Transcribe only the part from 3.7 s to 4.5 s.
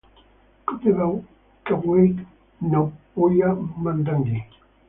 mundungi.